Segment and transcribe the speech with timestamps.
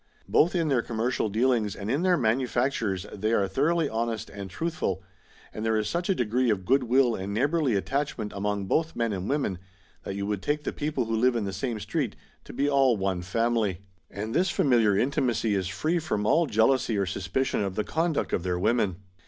[0.27, 5.03] Both in their commercial dealings and in their manufactures they are thoroughly honest and truthful,
[5.53, 8.95] and there is such a degree of good will and neighbourly at tachment among both
[8.95, 9.59] men and women
[10.01, 12.97] that you would take the people who live in the same street to be all
[12.97, 13.81] one family.
[14.09, 18.41] And this familiar intimacy is free from all jealousy or suspicion of the conduct of
[18.41, 18.95] their women.